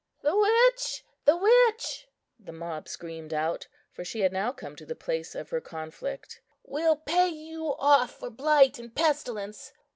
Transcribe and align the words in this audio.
"The 0.23 0.35
witch, 0.35 1.05
the 1.25 1.37
witch," 1.37 2.07
the 2.39 2.51
mob 2.51 2.87
screamed 2.87 3.35
out, 3.35 3.67
for 3.91 4.03
she 4.03 4.21
had 4.21 4.33
now 4.33 4.51
come 4.51 4.75
to 4.77 4.85
the 4.87 4.95
place 4.95 5.35
of 5.35 5.51
her 5.51 5.61
conflict. 5.61 6.41
"We'll 6.63 6.95
pay 6.97 7.27
you 7.29 7.75
off 7.77 8.15
for 8.17 8.31
blight 8.31 8.79
and 8.79 8.95
pestilence! 8.95 9.73